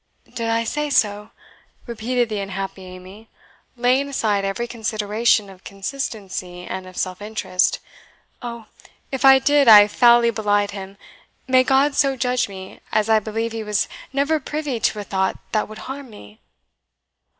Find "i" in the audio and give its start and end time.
0.49-0.63, 9.23-9.37, 9.67-9.87, 13.09-13.19